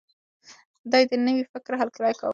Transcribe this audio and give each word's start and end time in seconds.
ده 0.91 0.99
د 1.09 1.11
نوي 1.27 1.43
فکر 1.51 1.71
هرکلی 1.81 2.13
کاوه. 2.19 2.29